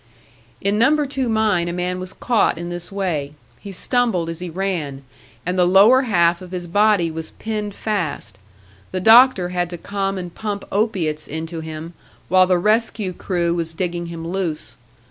[0.61, 3.33] In Number Two mine a man was caught in this way.
[3.59, 5.03] He stumbled as he ran,
[5.45, 8.39] and the lower half of his body was pinned fast;
[8.91, 11.93] the doctor had to come and pump opiates into him,
[12.29, 14.75] while the rescue crew was digging him loose.